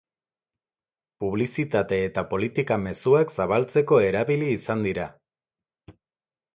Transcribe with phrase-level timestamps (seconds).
[1.23, 5.11] Publizitate eta politika mezuak zabaltzeko erabili izan dira.